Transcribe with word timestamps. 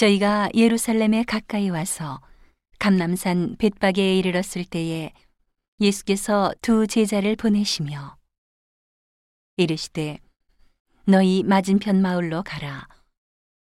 저희가 0.00 0.48
예루살렘에 0.54 1.24
가까이 1.24 1.68
와서 1.68 2.22
감남산 2.78 3.56
벳바게에 3.58 4.16
이르렀을 4.16 4.64
때에 4.64 5.12
예수께서 5.78 6.54
두 6.62 6.86
제자를 6.86 7.36
보내시며 7.36 8.16
이르시되 9.58 10.18
너희 11.04 11.42
맞은편 11.42 12.00
마을로 12.00 12.42
가라. 12.42 12.88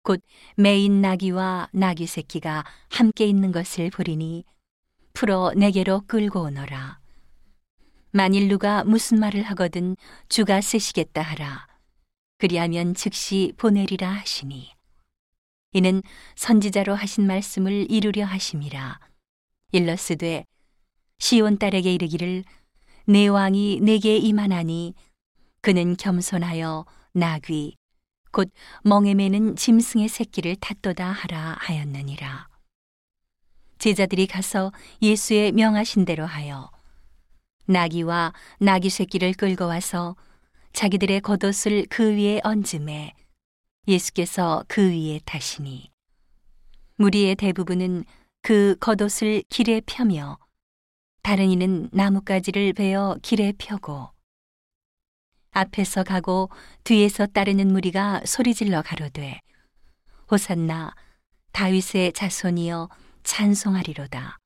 곧 0.04 0.22
메인 0.56 1.02
나귀와 1.02 1.70
나귀 1.72 2.06
새끼가 2.06 2.66
함께 2.92 3.26
있는 3.26 3.52
것을 3.52 3.90
보리니 3.90 4.46
풀어 5.14 5.54
내게로 5.56 6.04
끌고 6.06 6.42
오너라. 6.42 7.00
만일 8.12 8.48
누가 8.48 8.84
무슨 8.84 9.20
말을 9.20 9.42
하거든 9.42 9.96
주가 10.30 10.62
쓰시겠다 10.62 11.20
하라. 11.24 11.66
그리하면 12.38 12.94
즉시 12.94 13.54
보내리라 13.58 14.08
하시니 14.08 14.77
이는 15.74 16.02
선지자로 16.36 16.96
하신 16.96 17.28
말씀을 17.28 17.90
이루려 17.92 18.26
하심이라. 18.26 19.00
일러스되 19.74 20.46
시온 21.20 21.58
딸에게 21.58 21.94
이르기를 21.94 22.44
내 23.06 23.28
왕이 23.28 23.82
내게 23.82 24.18
임하나니 24.18 24.94
그는 25.62 25.98
겸손하여 25.98 26.86
나귀 27.14 27.76
곧 28.32 28.50
멍에 28.84 29.14
매는 29.14 29.56
짐승의 29.56 30.08
새끼를 30.08 30.56
탔도다 30.58 31.12
하라 31.12 31.58
하였느니라. 31.60 32.48
제자들이 33.78 34.28
가서 34.28 34.72
예수의 35.02 35.52
명하신 35.52 36.06
대로 36.06 36.26
하여 36.26 36.72
나귀와 37.66 38.34
나귀 38.60 38.90
새끼를 38.90 39.34
끌고 39.34 39.68
와서 39.68 40.16
자기들의 40.74 41.22
겉옷을 41.22 41.88
그 41.90 42.16
위에 42.16 42.40
얹음에 42.44 43.14
예수께서 43.88 44.64
그 44.68 44.92
위에 44.92 45.20
타시니. 45.26 45.92
무리의 46.98 47.36
대부분은 47.36 48.06
그 48.42 48.76
겉옷을 48.80 49.44
길에 49.50 49.82
펴며 49.86 50.38
다른 51.22 51.50
이는 51.50 51.90
나뭇가지를 51.92 52.74
베어 52.74 53.18
길에 53.22 53.52
펴고 53.58 54.10
앞에서 55.52 56.04
가고 56.04 56.50
뒤에서 56.84 57.26
따르는 57.26 57.68
무리가 57.68 58.22
소리질러 58.26 58.82
가로되 58.84 59.42
호산나 60.32 60.94
다윗의 61.52 62.14
자손이여 62.14 62.90
찬송하리로다. 63.24 64.38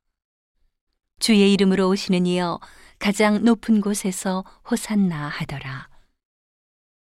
주의 1.19 1.53
이름으로 1.53 1.89
오시는 1.89 2.25
이여 2.25 2.59
가장 2.97 3.43
높은 3.43 3.81
곳에서 3.81 4.43
호산나 4.69 5.27
하더라 5.27 5.90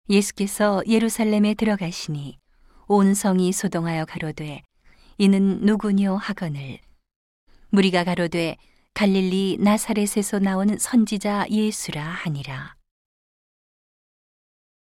예수께서 0.08 0.82
예루살렘에 0.86 1.54
들어가시니 1.54 2.38
온 2.88 3.14
성이 3.14 3.52
소동하여 3.52 4.04
가로되 4.04 4.62
이는 5.16 5.60
누구뇨 5.62 6.16
하거늘 6.16 6.78
무리가 7.70 8.04
가로되 8.04 8.56
갈릴리 8.92 9.56
나사렛에서 9.60 10.40
나온 10.40 10.78
선지자 10.78 11.46
예수라 11.50 12.04
하니라. 12.04 12.76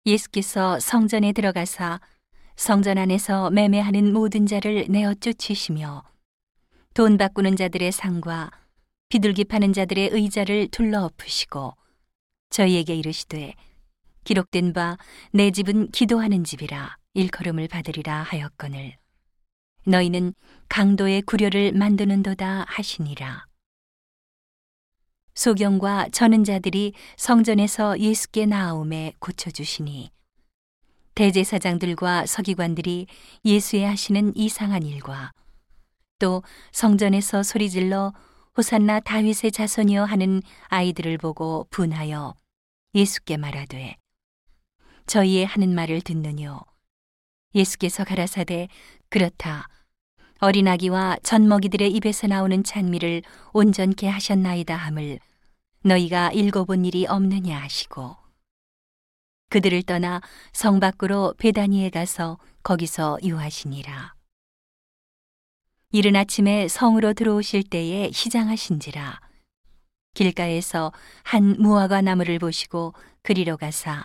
예수께서 0.05 0.78
성전에 0.78 1.33
들어가사 1.33 1.98
성전 2.55 2.98
안에서 2.98 3.50
매매하는 3.50 4.12
모든 4.12 4.47
자를 4.47 4.87
내어 4.89 5.14
쫓으시며 5.14 6.05
돈 6.94 7.17
바꾸는 7.17 7.56
자들의 7.56 7.91
상과 7.91 8.50
비둘기 9.09 9.44
파는 9.44 9.72
자들의 9.72 10.11
의자를 10.12 10.69
둘러 10.69 11.05
엎으시고 11.05 11.75
저희에게 12.50 12.94
이르시되 12.94 13.55
기록된 14.27 14.73
바 14.73 14.99
내 15.31 15.51
집은 15.53 15.91
기도하는 15.93 16.43
집이라 16.43 16.97
일컬음을 17.15 17.69
받으리라 17.69 18.23
하였거늘. 18.25 18.97
너희는 19.87 20.35
강도의 20.69 21.23
구려를 21.23 21.73
만드는도다 21.73 22.65
하시니라. 22.69 23.47
소경과 25.35 26.09
저는 26.11 26.43
자들이 26.43 26.95
성전에서 27.17 28.00
예수께 28.00 28.47
나아옴에 28.47 29.12
고쳐 29.21 29.50
주시니 29.50 30.11
대제사장들과 31.15 32.27
서기관들이 32.27 33.06
예수의 33.45 33.84
하시는 33.87 34.34
이상한 34.34 34.83
일과 34.83 35.31
또 36.19 36.43
성전에서 36.73 37.43
소리질러 37.45 38.12
호산나 38.56 39.00
다윗의 39.00 39.53
자손이여 39.53 40.05
하는 40.05 40.43
아이들을 40.69 41.19
보고 41.19 41.67
분하여 41.71 42.34
예수께 42.95 43.37
말하되 43.37 43.97
저희의 45.06 45.47
하는 45.47 45.75
말을 45.75 46.00
듣느뇨. 46.00 46.61
예수께서 47.55 48.05
가라사대 48.05 48.69
그렇다. 49.09 49.69
어린아기와 50.41 51.17
젖먹이들의 51.22 51.91
입에서 51.93 52.27
나오는 52.27 52.62
찬미를 52.62 53.22
온전케 53.53 54.09
하셨나이다 54.09 54.77
함을 54.77 55.19
너희가 55.83 56.33
읽어본 56.33 56.84
일이 56.84 57.06
없느냐 57.06 57.59
하시고. 57.59 58.17
그들을 59.49 59.84
떠나 59.84 60.21
성 60.53 60.81
밖으로 60.81 61.34
베다니에 61.38 61.91
가서 61.91 62.38
거기서 62.62 63.19
유하시니라. 63.23 64.15
이른 65.93 66.17
아침에 66.17 66.67
성으로 66.69 67.15
들어오실 67.15 67.62
때에 67.62 68.11
시장하신지라. 68.11 69.21
길가에서 70.15 70.93
한 71.23 71.56
무화과 71.59 72.03
나무를 72.03 72.38
보시고 72.38 72.93
그리로 73.23 73.56
가사 73.56 74.05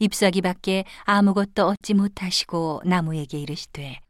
잎사귀 0.00 0.42
밖에 0.42 0.84
아무것도 1.04 1.66
얻지 1.66 1.94
못하시고 1.94 2.82
나무에게 2.84 3.38
이르시되 3.38 4.00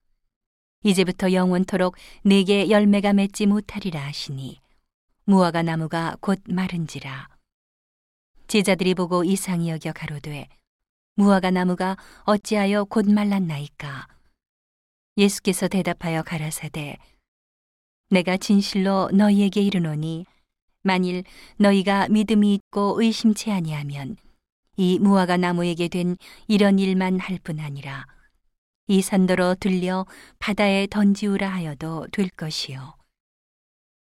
이제부터 0.84 1.32
영원토록 1.32 1.96
내게 2.22 2.68
열매가 2.70 3.14
맺지 3.14 3.46
못하리라 3.46 4.00
하시니 4.04 4.60
무화과 5.24 5.62
나무가 5.62 6.16
곧 6.20 6.40
마른지라. 6.46 7.28
제자들이 8.46 8.94
보고 8.94 9.24
이상히 9.24 9.70
여겨 9.70 9.92
가로되 9.92 10.48
무화과 11.16 11.50
나무가 11.50 11.96
어찌하여 12.24 12.84
곧 12.84 13.10
말랐나이까? 13.10 14.08
예수께서 15.16 15.68
대답하여 15.68 16.22
가라사대 16.22 16.96
내가 18.10 18.36
진실로 18.36 19.10
너희에게 19.12 19.60
이르노니 19.62 20.26
만일 20.82 21.24
너희가 21.56 22.08
믿음이 22.08 22.54
있고 22.54 23.02
의심치 23.02 23.50
아니하면 23.50 24.16
이 24.78 24.98
무화과 25.00 25.36
나무에게 25.36 25.88
된 25.88 26.16
이런 26.46 26.78
일만 26.78 27.18
할 27.18 27.38
뿐 27.40 27.58
아니라 27.58 28.06
이 28.86 29.02
산더러 29.02 29.56
들려 29.58 30.06
바다에 30.38 30.86
던지우라 30.86 31.48
하여도 31.48 32.06
될 32.12 32.28
것이요. 32.30 32.96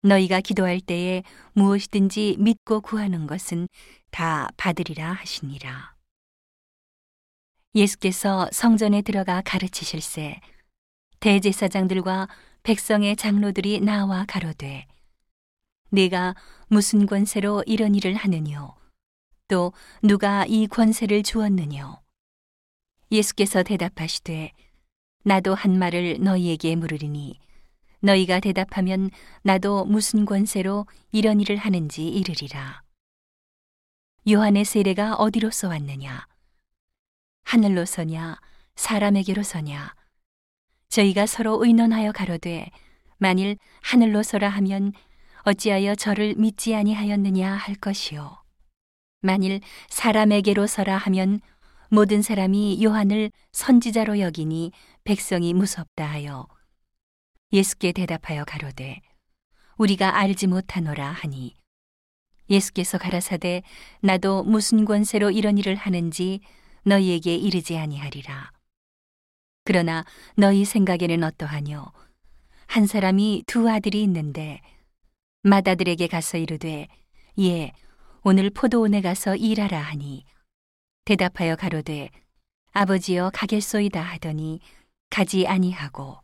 너희가 0.03 0.41
기도할 0.41 0.81
때에 0.81 1.23
무엇이든지 1.55 2.37
믿고 2.41 2.81
구하는 2.81 3.27
것은 3.29 3.69
다 4.11 4.49
받으리라 4.57 5.13
하시니라. 5.13 5.95
예수께서 7.77 8.49
성전에 8.53 9.03
들어가 9.03 9.43
가르치실세 9.45 10.41
대제사장들과 11.21 12.29
백성의 12.65 13.15
장로들이 13.17 13.81
나와 13.81 14.25
가로되 14.27 14.87
네가 15.91 16.35
무슨 16.67 17.07
권세로 17.07 17.63
이런 17.67 17.95
일을 17.95 18.15
하느뇨 18.15 18.75
또 19.49 19.73
누가 20.03 20.45
이 20.47 20.67
권세를 20.67 21.23
주었느뇨? 21.23 22.01
예수께서 23.13 23.63
대답하시되 23.63 24.53
나도 25.23 25.55
한 25.55 25.79
말을 25.79 26.19
너희에게 26.21 26.75
물으리니 26.75 27.39
너희가 28.01 28.41
대답하면 28.41 29.11
나도 29.43 29.85
무슨 29.85 30.25
권세로 30.25 30.87
이런 31.13 31.41
일을 31.41 31.57
하는지 31.57 32.09
이르리라. 32.09 32.83
요한의 34.29 34.65
세례가 34.65 35.15
어디로서 35.15 35.69
왔느냐? 35.69 36.27
하늘로서냐? 37.45 38.41
사람에게로서냐? 38.75 39.95
저희가 40.89 41.27
서로 41.27 41.65
의논하여 41.65 42.11
가로되 42.11 42.69
만일 43.19 43.57
하늘로서라 43.83 44.49
하면 44.49 44.93
어찌하여 45.43 45.95
저를 45.95 46.35
믿지 46.37 46.75
아니하였느냐 46.75 47.55
할 47.55 47.77
것이요 47.77 48.46
만일 49.27 49.61
사람에게로서라 49.91 50.97
하면 50.97 51.41
모든 51.91 52.23
사람이 52.23 52.83
요한을 52.83 53.31
선지자로 53.53 54.21
여기니 54.21 54.73
백성이 55.05 55.53
무섭다 55.53 56.07
하여 56.07 56.47
예수께 57.53 57.93
대답하여 57.93 58.45
가로되 58.45 59.01
우리가 59.77 60.17
알지 60.17 60.47
못하노라 60.47 61.11
하니 61.11 61.55
예수께서 62.49 62.99
가라사대 62.99 63.63
나도 64.01 64.45
무슨 64.45 64.85
권세로 64.85 65.31
이런 65.31 65.59
일을 65.59 65.75
하는지 65.75 66.41
너희에게 66.85 67.35
이르지 67.35 67.77
아니하리라 67.77 68.53
그러나 69.65 70.05
너희 70.37 70.65
생각에는 70.65 71.25
어떠하뇨? 71.25 71.93
한 72.69 72.87
사람이 72.87 73.43
두 73.47 73.69
아들이 73.69 74.03
있는데 74.05 74.61
맏아들에게 75.43 76.07
가서 76.07 76.39
이르되 76.39 76.87
예 77.41 77.73
오늘 78.29 78.51
포도원에 78.51 79.03
가서 79.03 79.37
일하라 79.37 79.81
하니 79.81 80.25
대답하여 81.05 81.55
가로되 81.55 82.11
아버지여 82.73 83.31
가겠소이다 83.33 84.03
하더니 84.03 84.59
가지 85.11 85.47
아니하고. 85.47 86.19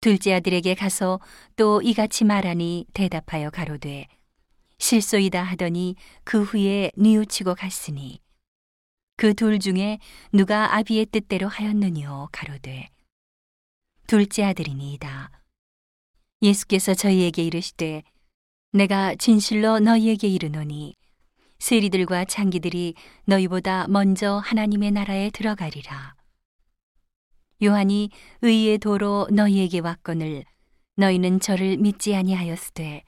둘째 0.00 0.32
아들에게 0.32 0.74
가서 0.74 1.20
또 1.56 1.82
이같이 1.82 2.24
말하니 2.24 2.86
대답하여 2.94 3.50
가로되 3.50 4.06
실소이다 4.78 5.42
하더니 5.42 5.96
그 6.24 6.42
후에 6.42 6.90
뉘우치고 6.96 7.54
갔으니. 7.54 8.22
그 9.18 9.34
둘 9.34 9.58
중에 9.58 9.98
누가 10.32 10.74
아비의 10.74 11.04
뜻대로 11.12 11.48
하였느뇨 11.48 12.30
가로되 12.32 12.88
둘째 14.06 14.44
아들이니이다. 14.44 15.30
예수께서 16.40 16.94
저희에게 16.94 17.44
이르시되 17.44 18.04
내가 18.74 19.14
진실로 19.14 19.78
너희에게 19.78 20.26
이르노니 20.26 20.96
세리들과 21.60 22.24
창기들이 22.24 22.94
너희보다 23.24 23.86
먼저 23.86 24.38
하나님의 24.38 24.90
나라에 24.90 25.30
들어가리라. 25.30 26.16
요한이 27.62 28.10
의의 28.42 28.78
도로 28.78 29.28
너희에게 29.30 29.78
왔거늘 29.78 30.44
너희는 30.96 31.38
저를 31.38 31.76
믿지 31.76 32.16
아니하였으되 32.16 33.04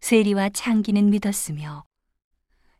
세리와 0.00 0.50
창기는 0.50 1.08
믿었으며 1.08 1.84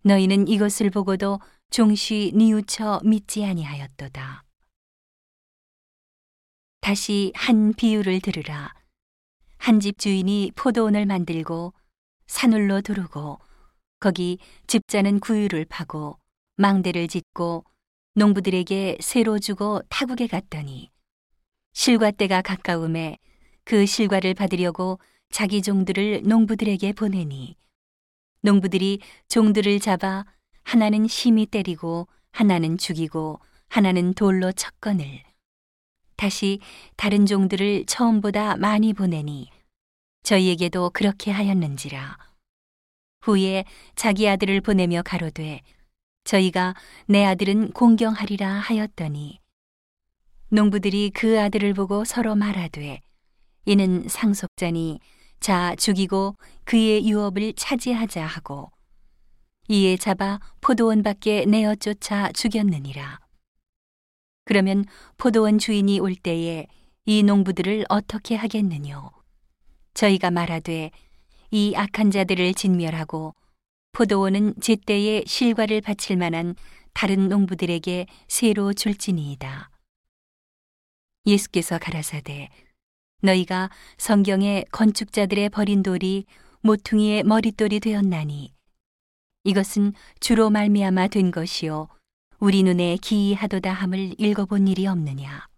너희는 0.03 0.49
이것을 0.49 0.91
보고도 0.91 1.41
종시 1.71 2.33
뉘우쳐 2.35 3.01
믿지 3.05 3.43
아니하였도다. 3.47 4.45
다시 6.83 7.33
한 7.35 7.73
비유를 7.73 8.21
들으라. 8.21 8.75
한 9.57 9.81
집 9.81 9.99
주인이 9.99 10.53
포도원을 10.57 11.07
만들고 11.07 11.73
산울로 12.29 12.83
두르고 12.83 13.41
거기 13.99 14.39
집자는 14.69 15.19
구유를 15.19 15.65
파고 15.65 16.19
망대를 16.57 17.09
짓고 17.09 17.65
농부들에게 18.15 18.99
새로 19.01 19.39
주고 19.39 19.81
타국에 19.89 20.27
갔더니 20.29 20.91
실과 21.73 22.11
때가 22.11 22.43
가까움에 22.43 23.19
그 23.65 23.87
실과를 23.87 24.35
받으려고 24.35 24.99
자기 25.31 25.63
종들을 25.63 26.23
농부들에게 26.25 26.93
보내니 26.93 27.57
농부들이 28.43 29.01
종들을 29.29 29.81
잡아 29.81 30.25
하나는 30.63 31.09
심히 31.09 31.47
때리고 31.47 32.09
하나는 32.31 32.79
죽이고 32.79 33.41
하나는 33.69 34.15
돌로 34.15 34.53
쳤거늘 34.53 35.23
다시 36.17 36.61
다른 36.97 37.27
종들을 37.27 37.87
처음보다 37.87 38.57
많이 38.57 38.93
보내니 38.93 39.51
저희에게도 40.29 40.91
그렇게 40.91 41.31
하였는지라 41.31 42.19
후에 43.23 43.65
자기 43.97 44.29
아들을 44.29 44.61
보내며 44.61 45.01
가로되 45.03 45.63
저희가 46.25 46.75
내 47.07 47.25
아들은 47.25 47.73
공경하리라 47.73 48.47
하였더니 48.47 49.41
농부들이 50.51 51.13
그 51.15 51.41
아들을 51.41 51.73
보고 51.73 52.05
서로 52.05 52.35
말하되 52.35 53.01
이는 53.65 54.07
상속자니 54.07 55.01
자 55.41 55.75
죽이고 55.77 56.37
그의 56.65 57.09
유업을 57.09 57.55
차지하자 57.55 58.27
하고 58.27 58.71
이에 59.69 59.97
잡아 59.97 60.41
포도원 60.61 61.03
밖에 61.03 61.47
내어 61.47 61.75
쫓아 61.75 62.33
죽였느니라. 62.33 63.19
그러면 64.45 64.85
포도원 65.17 65.59
주인이 65.59 66.01
올 66.01 66.15
때에 66.15 66.67
이 67.07 67.23
농부들을 67.23 67.87
어떻게 67.89 68.35
하겠느뇨? 68.35 69.18
저희가 69.95 70.31
말하되 70.31 70.91
이 71.51 71.75
악한 71.77 72.11
자들을 72.11 72.55
진멸하고 72.55 73.35
포도원은 73.93 74.55
제때에 74.61 75.25
실과를 75.27 75.81
바칠 75.81 76.17
만한 76.17 76.55
다른 76.93 77.29
농부들에게 77.29 78.07
새로 78.29 78.73
줄지니이다. 78.73 79.71
예수께서 81.27 81.79
가라사대 81.79 82.49
너희가 83.23 83.71
성경에 83.99 84.65
건축자들의 84.73 85.49
버린 85.51 85.83
돌이 85.83 86.25
모퉁이의 86.61 87.25
머릿돌이 87.25 87.81
되었나니 87.81 88.53
이것은 89.45 89.93
주로 90.21 90.51
말미암아 90.51 91.09
된 91.09 91.31
것이요 91.31 91.89
우리 92.41 92.63
눈에 92.63 92.97
기이하도다 92.97 93.73
함을 93.73 94.15
읽어본 94.19 94.69
일이 94.69 94.87
없느냐 94.87 95.49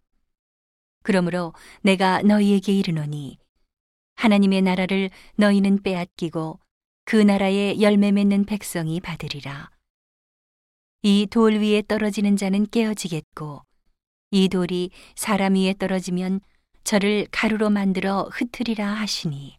그러므로 1.03 1.53
내가 1.83 2.23
너희에게 2.23 2.73
이르노니 2.73 3.39
하나님의 4.25 4.61
나라를 4.61 5.09
너희는 5.37 5.83
빼앗기고 5.83 6.61
그 7.07 7.17
나라에 7.17 7.81
열매 7.81 8.13
맺는 8.13 8.45
백성이 8.45 9.01
받으리라. 9.01 9.71
이 11.03 11.27
돌 11.31 11.55
위에 11.55 11.83
떨어지는 11.89 12.37
자는 12.37 12.67
깨어지겠고 12.67 13.63
이 14.33 14.49
돌이 14.51 14.91
사람 15.17 15.55
위에 15.55 15.73
떨어지면 15.73 16.41
저를 16.85 17.27
가루로 17.31 17.71
만들어 17.71 18.29
흩으리라 18.31 18.87
하시니. 18.87 19.59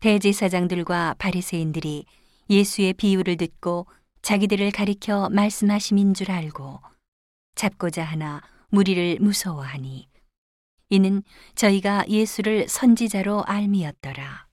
대제사장들과 0.00 1.14
바리새인들이 1.14 2.04
예수의 2.50 2.92
비유를 2.92 3.38
듣고 3.38 3.86
자기들을 4.20 4.72
가리켜 4.72 5.30
말씀하심인 5.30 6.12
줄 6.12 6.30
알고 6.30 6.80
잡고자 7.54 8.04
하나 8.04 8.42
무리를 8.68 9.18
무서워하니 9.20 10.11
이는 10.92 11.22
저희가 11.54 12.04
예수를 12.06 12.68
선지자로 12.68 13.44
알미었더라. 13.44 14.51